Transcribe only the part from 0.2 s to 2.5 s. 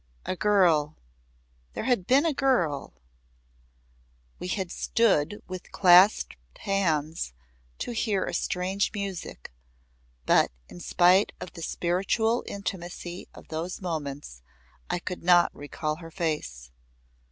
A girl there had been a